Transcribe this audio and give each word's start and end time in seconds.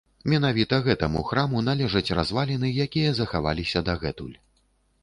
Менавіта 0.31 0.79
гэтаму 0.87 1.21
храму 1.29 1.61
належаць 1.69 2.13
разваліны, 2.21 2.73
якія 2.87 3.13
захаваліся 3.21 3.79
дагэтуль. 3.93 4.35